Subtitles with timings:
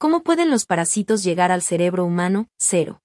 [0.00, 2.46] ¿Cómo pueden los parásitos llegar al cerebro humano?
[2.58, 3.02] 0.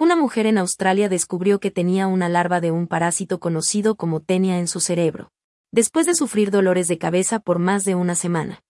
[0.00, 4.58] Una mujer en Australia descubrió que tenía una larva de un parásito conocido como tenia
[4.58, 5.30] en su cerebro,
[5.70, 8.64] después de sufrir dolores de cabeza por más de una semana.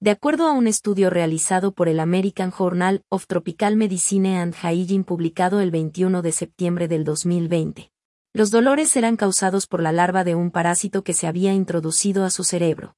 [0.00, 5.04] De acuerdo a un estudio realizado por el American Journal of Tropical Medicine and Hygiene
[5.04, 7.90] publicado el 21 de septiembre del 2020,
[8.32, 12.30] los dolores eran causados por la larva de un parásito que se había introducido a
[12.30, 12.96] su cerebro.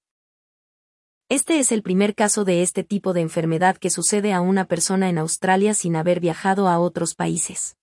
[1.30, 5.10] Este es el primer caso de este tipo de enfermedad que sucede a una persona
[5.10, 7.76] en Australia sin haber viajado a otros países.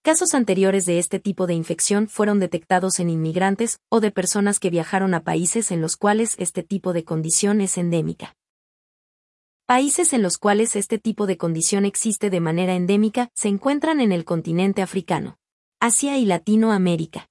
[0.00, 4.70] Casos anteriores de este tipo de infección fueron detectados en inmigrantes o de personas que
[4.70, 8.34] viajaron a países en los cuales este tipo de condición es endémica.
[9.66, 14.12] Países en los cuales este tipo de condición existe de manera endémica se encuentran en
[14.12, 15.36] el continente africano,
[15.78, 17.28] Asia y Latinoamérica.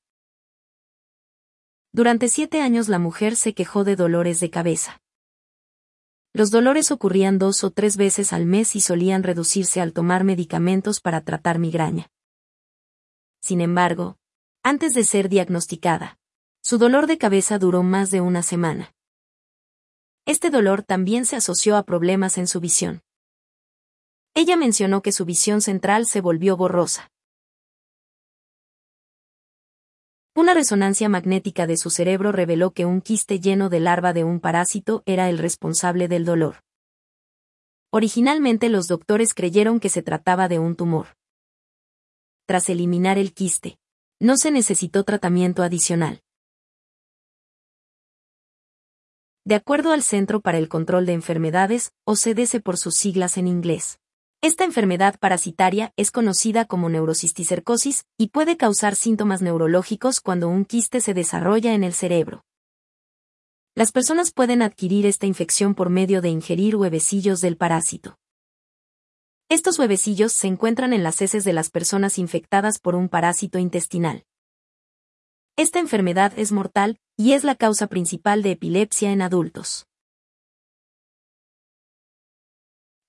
[1.96, 5.00] Durante siete años la mujer se quejó de dolores de cabeza.
[6.34, 11.00] Los dolores ocurrían dos o tres veces al mes y solían reducirse al tomar medicamentos
[11.00, 12.10] para tratar migraña.
[13.42, 14.18] Sin embargo,
[14.64, 16.18] antes de ser diagnosticada,
[16.64, 18.96] su dolor de cabeza duró más de una semana.
[20.26, 23.04] Este dolor también se asoció a problemas en su visión.
[24.34, 27.13] Ella mencionó que su visión central se volvió borrosa.
[30.36, 34.40] Una resonancia magnética de su cerebro reveló que un quiste lleno de larva de un
[34.40, 36.64] parásito era el responsable del dolor.
[37.92, 41.10] Originalmente los doctores creyeron que se trataba de un tumor.
[42.48, 43.78] Tras eliminar el quiste,
[44.20, 46.24] no se necesitó tratamiento adicional.
[49.46, 53.48] De acuerdo al Centro para el Control de Enfermedades, o CDC por sus siglas en
[53.48, 54.00] inglés,
[54.44, 61.00] esta enfermedad parasitaria es conocida como neurocisticercosis y puede causar síntomas neurológicos cuando un quiste
[61.00, 62.44] se desarrolla en el cerebro.
[63.74, 68.18] Las personas pueden adquirir esta infección por medio de ingerir huevecillos del parásito.
[69.48, 74.26] Estos huevecillos se encuentran en las heces de las personas infectadas por un parásito intestinal.
[75.56, 79.88] Esta enfermedad es mortal y es la causa principal de epilepsia en adultos.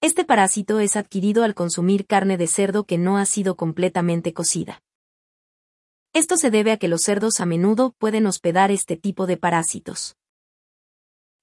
[0.05, 4.83] Este parásito es adquirido al consumir carne de cerdo que no ha sido completamente cocida.
[6.13, 10.15] Esto se debe a que los cerdos a menudo pueden hospedar este tipo de parásitos.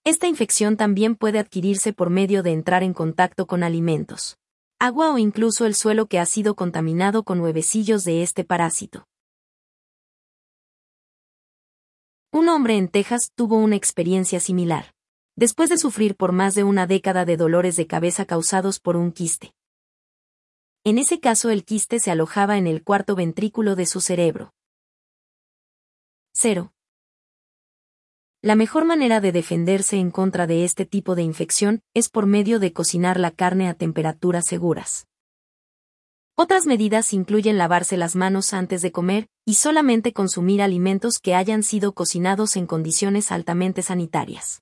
[0.04, 4.38] Esta infección también puede adquirirse por medio de entrar en contacto con alimentos,
[4.78, 9.08] agua o incluso el suelo que ha sido contaminado con huevecillos de este parásito.
[12.32, 14.94] Un hombre en Texas tuvo una experiencia similar
[15.42, 19.12] después de sufrir por más de una década de dolores de cabeza causados por un
[19.12, 19.56] quiste.
[20.84, 24.54] En ese caso el quiste se alojaba en el cuarto ventrículo de su cerebro.
[26.34, 26.72] 0.
[28.44, 32.60] La mejor manera de defenderse en contra de este tipo de infección es por medio
[32.60, 35.08] de cocinar la carne a temperaturas seguras.
[36.36, 41.64] Otras medidas incluyen lavarse las manos antes de comer y solamente consumir alimentos que hayan
[41.64, 44.62] sido cocinados en condiciones altamente sanitarias.